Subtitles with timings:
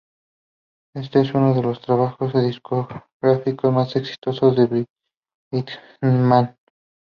[0.95, 4.87] Este es uno de los trabajos discográficos más exitosos de
[6.01, 6.57] Brightman.